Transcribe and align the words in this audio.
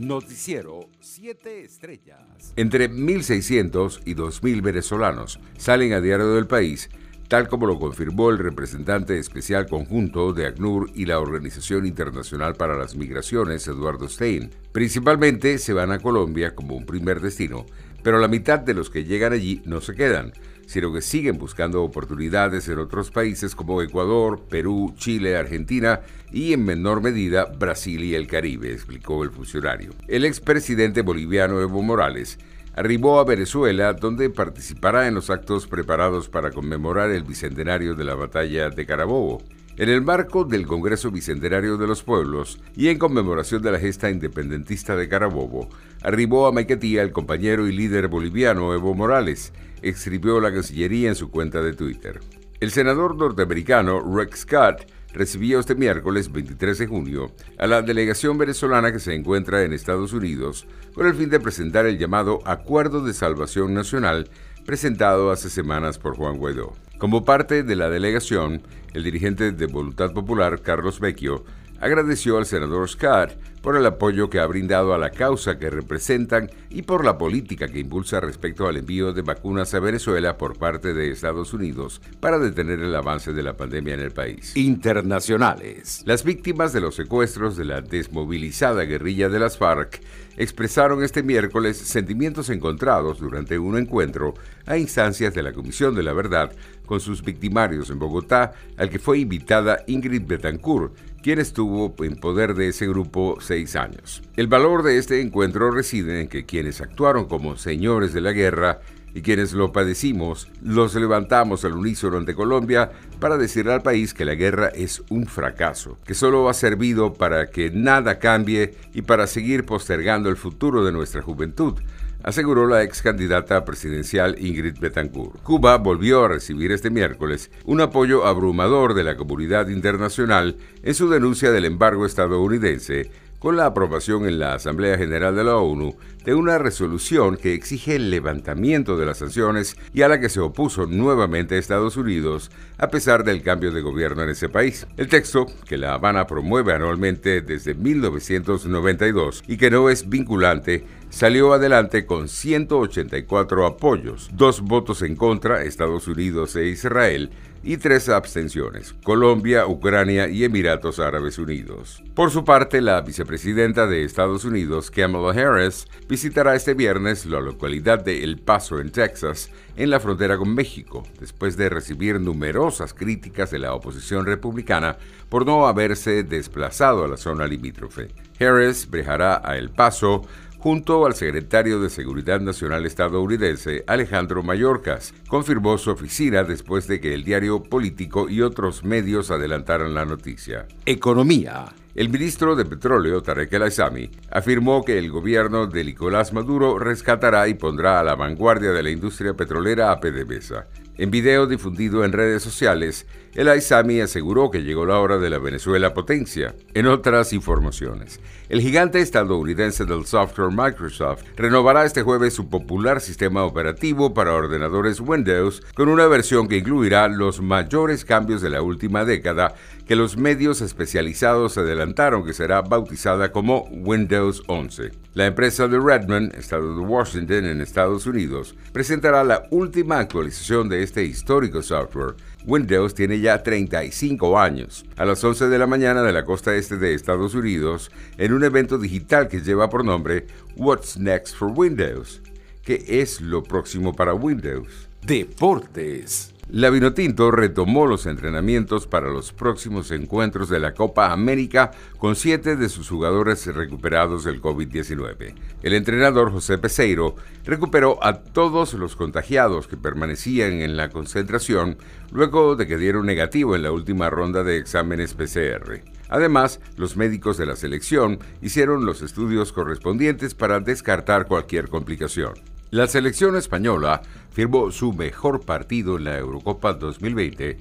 Noticiero 0.00 0.88
7 1.00 1.60
Estrellas. 1.62 2.54
Entre 2.56 2.90
1.600 2.90 4.00
y 4.06 4.14
2.000 4.14 4.62
venezolanos 4.62 5.38
salen 5.58 5.92
a 5.92 6.00
diario 6.00 6.32
del 6.32 6.46
país, 6.46 6.88
tal 7.28 7.48
como 7.48 7.66
lo 7.66 7.78
confirmó 7.78 8.30
el 8.30 8.38
representante 8.38 9.18
especial 9.18 9.66
conjunto 9.66 10.32
de 10.32 10.46
ACNUR 10.46 10.90
y 10.94 11.04
la 11.04 11.20
Organización 11.20 11.84
Internacional 11.84 12.54
para 12.54 12.78
las 12.78 12.96
Migraciones, 12.96 13.68
Eduardo 13.68 14.08
Stein. 14.08 14.50
Principalmente 14.72 15.58
se 15.58 15.74
van 15.74 15.92
a 15.92 15.98
Colombia 15.98 16.54
como 16.54 16.76
un 16.76 16.86
primer 16.86 17.20
destino, 17.20 17.66
pero 18.02 18.18
la 18.18 18.28
mitad 18.28 18.58
de 18.58 18.72
los 18.72 18.88
que 18.88 19.04
llegan 19.04 19.34
allí 19.34 19.60
no 19.66 19.82
se 19.82 19.94
quedan 19.94 20.32
sino 20.70 20.92
que 20.92 21.02
siguen 21.02 21.36
buscando 21.36 21.82
oportunidades 21.82 22.68
en 22.68 22.78
otros 22.78 23.10
países 23.10 23.56
como 23.56 23.82
Ecuador, 23.82 24.40
Perú, 24.48 24.94
Chile, 24.96 25.36
Argentina 25.36 26.02
y 26.30 26.52
en 26.52 26.64
menor 26.64 27.02
medida 27.02 27.46
Brasil 27.46 28.04
y 28.04 28.14
el 28.14 28.28
Caribe, 28.28 28.72
explicó 28.72 29.24
el 29.24 29.32
funcionario. 29.32 29.90
El 30.06 30.24
expresidente 30.24 31.02
boliviano 31.02 31.60
Evo 31.60 31.82
Morales 31.82 32.38
arribó 32.74 33.18
a 33.18 33.24
Venezuela, 33.24 33.92
donde 33.92 34.30
participará 34.30 35.06
en 35.06 35.14
los 35.14 35.30
actos 35.30 35.66
preparados 35.66 36.28
para 36.28 36.50
conmemorar 36.50 37.10
el 37.10 37.24
bicentenario 37.24 37.94
de 37.94 38.04
la 38.04 38.14
batalla 38.14 38.70
de 38.70 38.86
Carabobo. 38.86 39.42
En 39.76 39.88
el 39.88 40.02
marco 40.02 40.44
del 40.44 40.66
Congreso 40.66 41.10
Bicentenario 41.10 41.78
de 41.78 41.86
los 41.86 42.02
Pueblos 42.02 42.60
y 42.76 42.88
en 42.88 42.98
conmemoración 42.98 43.62
de 43.62 43.72
la 43.72 43.78
gesta 43.78 44.10
independentista 44.10 44.94
de 44.94 45.08
Carabobo, 45.08 45.68
arribó 46.02 46.46
a 46.46 46.52
Maiquetía 46.52 47.02
el 47.02 47.12
compañero 47.12 47.66
y 47.66 47.72
líder 47.72 48.08
boliviano 48.08 48.74
Evo 48.74 48.94
Morales, 48.94 49.52
escribió 49.80 50.40
la 50.40 50.52
Cancillería 50.52 51.08
en 51.08 51.14
su 51.14 51.30
cuenta 51.30 51.62
de 51.62 51.72
Twitter. 51.72 52.20
El 52.60 52.72
senador 52.72 53.16
norteamericano 53.16 54.02
Rex 54.14 54.40
Scott 54.40 54.86
recibió 55.12 55.60
este 55.60 55.74
miércoles 55.74 56.32
23 56.32 56.78
de 56.78 56.86
junio 56.86 57.32
a 57.58 57.66
la 57.66 57.82
delegación 57.82 58.38
venezolana 58.38 58.92
que 58.92 59.00
se 59.00 59.14
encuentra 59.14 59.62
en 59.62 59.72
Estados 59.72 60.12
Unidos 60.12 60.66
con 60.94 61.06
el 61.06 61.14
fin 61.14 61.30
de 61.30 61.40
presentar 61.40 61.86
el 61.86 61.98
llamado 61.98 62.40
Acuerdo 62.44 63.04
de 63.04 63.12
Salvación 63.12 63.74
Nacional 63.74 64.28
presentado 64.64 65.30
hace 65.30 65.50
semanas 65.50 65.98
por 65.98 66.16
Juan 66.16 66.38
Guaidó. 66.38 66.74
Como 66.98 67.24
parte 67.24 67.62
de 67.62 67.76
la 67.76 67.88
delegación, 67.88 68.62
el 68.92 69.04
dirigente 69.04 69.52
de 69.52 69.66
Voluntad 69.66 70.12
Popular, 70.12 70.60
Carlos 70.60 71.00
Vecchio, 71.00 71.44
agradeció 71.80 72.38
al 72.38 72.46
senador 72.46 72.88
Scott 72.88 73.32
por 73.62 73.76
el 73.76 73.86
apoyo 73.86 74.30
que 74.30 74.40
ha 74.40 74.46
brindado 74.46 74.94
a 74.94 74.98
la 74.98 75.10
causa 75.10 75.58
que 75.58 75.70
representan 75.70 76.50
y 76.70 76.82
por 76.82 77.04
la 77.04 77.18
política 77.18 77.68
que 77.68 77.80
impulsa 77.80 78.20
respecto 78.20 78.66
al 78.66 78.76
envío 78.76 79.12
de 79.12 79.22
vacunas 79.22 79.74
a 79.74 79.80
Venezuela 79.80 80.38
por 80.38 80.58
parte 80.58 80.94
de 80.94 81.10
Estados 81.10 81.52
Unidos 81.52 82.00
para 82.20 82.38
detener 82.38 82.80
el 82.80 82.94
avance 82.94 83.32
de 83.32 83.42
la 83.42 83.56
pandemia 83.56 83.94
en 83.94 84.00
el 84.00 84.12
país. 84.12 84.56
Internacionales. 84.56 86.02
Las 86.06 86.24
víctimas 86.24 86.72
de 86.72 86.80
los 86.80 86.94
secuestros 86.94 87.56
de 87.56 87.64
la 87.64 87.80
desmovilizada 87.80 88.84
guerrilla 88.84 89.28
de 89.28 89.38
las 89.38 89.58
FARC 89.58 90.00
expresaron 90.36 91.02
este 91.02 91.22
miércoles 91.22 91.76
sentimientos 91.76 92.48
encontrados 92.50 93.18
durante 93.18 93.58
un 93.58 93.76
encuentro 93.76 94.34
a 94.66 94.78
instancias 94.78 95.34
de 95.34 95.42
la 95.42 95.52
Comisión 95.52 95.94
de 95.94 96.02
la 96.02 96.12
Verdad 96.12 96.52
con 96.86 96.98
sus 96.98 97.22
victimarios 97.22 97.90
en 97.90 97.98
Bogotá, 97.98 98.52
al 98.76 98.90
que 98.90 98.98
fue 98.98 99.18
invitada 99.18 99.84
Ingrid 99.86 100.26
Betancourt, 100.26 100.92
quien 101.22 101.38
estuvo 101.38 101.94
en 102.02 102.16
poder 102.16 102.54
de 102.54 102.68
ese 102.68 102.88
grupo 102.88 103.40
años. 103.76 104.22
El 104.36 104.46
valor 104.46 104.84
de 104.84 104.96
este 104.98 105.20
encuentro 105.20 105.70
reside 105.70 106.20
en 106.20 106.28
que 106.28 106.44
quienes 106.44 106.80
actuaron 106.80 107.26
como 107.26 107.56
señores 107.56 108.12
de 108.12 108.20
la 108.20 108.32
guerra 108.32 108.80
y 109.12 109.22
quienes 109.22 109.52
lo 109.54 109.72
padecimos, 109.72 110.48
los 110.62 110.94
levantamos 110.94 111.64
al 111.64 111.72
unísono 111.72 112.16
ante 112.16 112.34
Colombia 112.34 112.92
para 113.18 113.36
decirle 113.36 113.72
al 113.72 113.82
país 113.82 114.14
que 114.14 114.24
la 114.24 114.36
guerra 114.36 114.68
es 114.68 115.02
un 115.10 115.26
fracaso, 115.26 115.98
que 116.04 116.14
solo 116.14 116.48
ha 116.48 116.54
servido 116.54 117.14
para 117.14 117.50
que 117.50 117.70
nada 117.70 118.20
cambie 118.20 118.74
y 118.94 119.02
para 119.02 119.26
seguir 119.26 119.66
postergando 119.66 120.28
el 120.28 120.36
futuro 120.36 120.84
de 120.84 120.92
nuestra 120.92 121.22
juventud, 121.22 121.74
aseguró 122.22 122.66
la 122.66 122.82
ex 122.82 123.02
candidata 123.02 123.64
presidencial 123.64 124.36
Ingrid 124.38 124.78
Betancourt. 124.78 125.42
Cuba 125.42 125.78
volvió 125.78 126.24
a 126.24 126.28
recibir 126.28 126.70
este 126.72 126.90
miércoles 126.90 127.50
un 127.64 127.80
apoyo 127.80 128.26
abrumador 128.26 128.94
de 128.94 129.04
la 129.04 129.16
comunidad 129.16 129.68
internacional 129.68 130.56
en 130.82 130.94
su 130.94 131.08
denuncia 131.08 131.50
del 131.50 131.64
embargo 131.64 132.06
estadounidense 132.06 133.10
con 133.40 133.56
la 133.56 133.66
aprobación 133.66 134.26
en 134.26 134.38
la 134.38 134.54
Asamblea 134.54 134.96
General 134.96 135.34
de 135.34 135.42
la 135.42 135.56
ONU 135.56 135.96
de 136.24 136.34
una 136.34 136.58
resolución 136.58 137.38
que 137.38 137.54
exige 137.54 137.96
el 137.96 138.10
levantamiento 138.10 138.98
de 138.98 139.06
las 139.06 139.18
sanciones 139.18 139.76
y 139.94 140.02
a 140.02 140.08
la 140.08 140.20
que 140.20 140.28
se 140.28 140.40
opuso 140.40 140.86
nuevamente 140.86 141.56
Estados 141.56 141.96
Unidos 141.96 142.50
a 142.78 142.88
pesar 142.88 143.24
del 143.24 143.42
cambio 143.42 143.72
de 143.72 143.80
gobierno 143.80 144.22
en 144.22 144.28
ese 144.28 144.50
país. 144.50 144.86
El 144.98 145.08
texto, 145.08 145.46
que 145.66 145.78
La 145.78 145.94
Habana 145.94 146.26
promueve 146.26 146.74
anualmente 146.74 147.40
desde 147.40 147.74
1992 147.74 149.42
y 149.48 149.56
que 149.56 149.70
no 149.70 149.88
es 149.88 150.08
vinculante, 150.08 150.84
salió 151.10 151.52
adelante 151.52 152.06
con 152.06 152.28
184 152.28 153.66
apoyos, 153.66 154.30
dos 154.32 154.62
votos 154.62 155.02
en 155.02 155.16
contra, 155.16 155.62
Estados 155.62 156.08
Unidos 156.08 156.56
e 156.56 156.68
Israel, 156.68 157.30
y 157.62 157.76
tres 157.76 158.08
abstenciones, 158.08 158.94
Colombia, 159.04 159.66
Ucrania 159.66 160.28
y 160.28 160.44
Emiratos 160.44 160.98
Árabes 160.98 161.38
Unidos. 161.38 162.02
Por 162.14 162.30
su 162.30 162.44
parte, 162.44 162.80
la 162.80 163.00
vicepresidenta 163.02 163.86
de 163.86 164.04
Estados 164.04 164.44
Unidos, 164.44 164.90
Kamala 164.90 165.32
Harris, 165.32 165.86
visitará 166.08 166.54
este 166.54 166.74
viernes 166.74 167.26
la 167.26 167.40
localidad 167.40 168.02
de 168.02 168.24
El 168.24 168.38
Paso, 168.38 168.80
en 168.80 168.90
Texas, 168.90 169.50
en 169.76 169.90
la 169.90 170.00
frontera 170.00 170.38
con 170.38 170.54
México, 170.54 171.02
después 171.18 171.56
de 171.56 171.68
recibir 171.68 172.18
numerosas 172.18 172.94
críticas 172.94 173.50
de 173.50 173.58
la 173.58 173.74
oposición 173.74 174.24
republicana 174.24 174.96
por 175.28 175.44
no 175.44 175.66
haberse 175.66 176.22
desplazado 176.22 177.04
a 177.04 177.08
la 177.08 177.16
zona 177.16 177.46
limítrofe. 177.46 178.08
Harris 178.38 178.90
viajará 178.90 179.42
a 179.44 179.58
El 179.58 179.70
Paso 179.70 180.22
junto 180.60 181.06
al 181.06 181.14
secretario 181.14 181.80
de 181.80 181.88
Seguridad 181.88 182.38
Nacional 182.38 182.84
estadounidense 182.84 183.82
Alejandro 183.86 184.42
Mayorkas. 184.42 185.14
Confirmó 185.26 185.78
su 185.78 185.90
oficina 185.90 186.44
después 186.44 186.86
de 186.86 187.00
que 187.00 187.14
el 187.14 187.24
diario 187.24 187.62
Político 187.62 188.28
y 188.28 188.42
otros 188.42 188.84
medios 188.84 189.30
adelantaran 189.30 189.94
la 189.94 190.04
noticia. 190.04 190.66
Economía. 190.84 191.64
El 191.94 192.10
ministro 192.10 192.56
de 192.56 192.66
Petróleo, 192.66 193.22
Tarek 193.22 193.52
El 193.54 193.62
Aizami, 193.62 194.10
afirmó 194.30 194.84
que 194.84 194.98
el 194.98 195.10
gobierno 195.10 195.66
de 195.66 195.82
Nicolás 195.82 196.32
Maduro 196.34 196.78
rescatará 196.78 197.48
y 197.48 197.54
pondrá 197.54 197.98
a 197.98 198.04
la 198.04 198.14
vanguardia 198.14 198.70
de 198.70 198.82
la 198.82 198.90
industria 198.90 199.32
petrolera 199.34 199.90
a 199.90 199.98
PDVSA. 199.98 200.66
En 201.00 201.10
video 201.10 201.46
difundido 201.46 202.04
en 202.04 202.12
redes 202.12 202.42
sociales, 202.42 203.06
el 203.34 203.48
Aizami 203.48 204.02
aseguró 204.02 204.50
que 204.50 204.62
llegó 204.62 204.84
la 204.84 204.98
hora 204.98 205.16
de 205.16 205.30
la 205.30 205.38
Venezuela 205.38 205.94
potencia. 205.94 206.54
En 206.74 206.86
otras 206.86 207.32
informaciones, 207.32 208.20
el 208.50 208.60
gigante 208.60 209.00
estadounidense 209.00 209.86
del 209.86 210.04
software 210.04 210.50
Microsoft 210.50 211.22
renovará 211.36 211.86
este 211.86 212.02
jueves 212.02 212.34
su 212.34 212.50
popular 212.50 213.00
sistema 213.00 213.44
operativo 213.44 214.12
para 214.12 214.34
ordenadores 214.34 215.00
Windows 215.00 215.62
con 215.74 215.88
una 215.88 216.06
versión 216.06 216.48
que 216.48 216.58
incluirá 216.58 217.08
los 217.08 217.40
mayores 217.40 218.04
cambios 218.04 218.42
de 218.42 218.50
la 218.50 218.60
última 218.60 219.06
década 219.06 219.54
que 219.86 219.96
los 219.96 220.18
medios 220.18 220.60
especializados 220.60 221.56
adelantaron 221.56 222.26
que 222.26 222.34
será 222.34 222.60
bautizada 222.60 223.32
como 223.32 223.64
Windows 223.70 224.42
11. 224.48 224.90
La 225.14 225.26
empresa 225.26 225.66
de 225.66 225.80
Redmond, 225.80 226.34
estado 226.36 226.76
de 226.76 226.80
Washington 226.80 227.46
en 227.46 227.60
Estados 227.60 228.06
Unidos, 228.06 228.54
presentará 228.72 229.24
la 229.24 229.48
última 229.50 229.98
actualización 229.98 230.68
de 230.68 230.84
este 230.90 231.04
histórico 231.04 231.62
software. 231.62 232.16
Windows 232.46 232.94
tiene 232.94 233.20
ya 233.20 233.40
35 233.44 234.36
años. 234.38 234.84
A 234.96 235.04
las 235.04 235.22
11 235.22 235.48
de 235.48 235.56
la 235.56 235.68
mañana 235.68 236.02
de 236.02 236.12
la 236.12 236.24
costa 236.24 236.56
este 236.56 236.78
de 236.78 236.94
Estados 236.94 237.34
Unidos, 237.34 237.92
en 238.18 238.32
un 238.32 238.42
evento 238.42 238.76
digital 238.76 239.28
que 239.28 239.40
lleva 239.40 239.70
por 239.70 239.84
nombre 239.84 240.26
What's 240.56 240.98
Next 240.98 241.36
for 241.36 241.52
Windows, 241.54 242.20
que 242.64 242.84
es 242.88 243.20
lo 243.20 243.44
próximo 243.44 243.94
para 243.94 244.14
Windows. 244.14 244.88
Deportes. 245.06 246.39
La 246.52 246.68
Vinotinto 246.70 247.30
retomó 247.30 247.86
los 247.86 248.06
entrenamientos 248.06 248.88
para 248.88 249.08
los 249.08 249.32
próximos 249.32 249.92
encuentros 249.92 250.48
de 250.48 250.58
la 250.58 250.74
Copa 250.74 251.12
América 251.12 251.70
con 251.96 252.16
siete 252.16 252.56
de 252.56 252.68
sus 252.68 252.88
jugadores 252.88 253.46
recuperados 253.46 254.24
del 254.24 254.42
COVID-19. 254.42 255.34
El 255.62 255.74
entrenador 255.74 256.32
José 256.32 256.58
Peseiro 256.58 257.14
recuperó 257.44 258.04
a 258.04 258.24
todos 258.24 258.74
los 258.74 258.96
contagiados 258.96 259.68
que 259.68 259.76
permanecían 259.76 260.54
en 260.54 260.76
la 260.76 260.90
concentración 260.90 261.78
luego 262.10 262.56
de 262.56 262.66
que 262.66 262.78
dieron 262.78 263.06
negativo 263.06 263.54
en 263.54 263.62
la 263.62 263.70
última 263.70 264.10
ronda 264.10 264.42
de 264.42 264.56
exámenes 264.56 265.14
PCR. 265.14 265.84
Además, 266.08 266.58
los 266.76 266.96
médicos 266.96 267.36
de 267.38 267.46
la 267.46 267.54
selección 267.54 268.18
hicieron 268.42 268.84
los 268.84 269.02
estudios 269.02 269.52
correspondientes 269.52 270.34
para 270.34 270.58
descartar 270.58 271.26
cualquier 271.26 271.68
complicación. 271.68 272.49
La 272.70 272.86
selección 272.86 273.36
española 273.36 274.02
firmó 274.30 274.70
su 274.70 274.92
mejor 274.92 275.44
partido 275.44 275.96
en 275.96 276.04
la 276.04 276.18
Eurocopa 276.18 276.72
2020, 276.74 277.58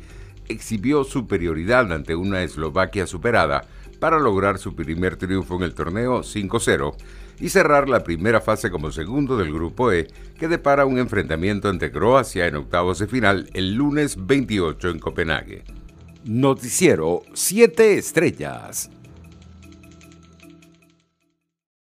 exhibió 0.48 1.04
superioridad 1.04 1.92
ante 1.92 2.16
una 2.16 2.44
Eslovaquia 2.44 3.08
superada 3.08 3.66
para 4.00 4.20
lograr 4.20 4.60
su 4.60 4.76
primer 4.76 5.16
triunfo 5.16 5.56
en 5.56 5.64
el 5.64 5.74
torneo 5.74 6.20
5-0 6.20 6.96
y 7.40 7.50
cerrar 7.50 7.90
la 7.90 8.04
primera 8.04 8.40
fase 8.40 8.70
como 8.70 8.92
segundo 8.92 9.36
del 9.36 9.52
Grupo 9.52 9.92
E, 9.92 10.08
que 10.38 10.48
depara 10.48 10.86
un 10.86 11.00
enfrentamiento 11.00 11.70
ante 11.70 11.92
Croacia 11.92 12.46
en 12.46 12.58
octavos 12.58 13.00
de 13.00 13.08
final 13.08 13.50
el 13.54 13.74
lunes 13.74 14.28
28 14.28 14.90
en 14.90 15.00
Copenhague. 15.00 15.64
Noticiero 16.24 17.24
7 17.34 17.98
Estrellas. 17.98 18.92